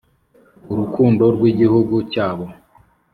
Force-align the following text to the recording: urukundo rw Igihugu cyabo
urukundo 0.71 1.23
rw 1.35 1.43
Igihugu 1.51 1.95
cyabo 2.11 2.45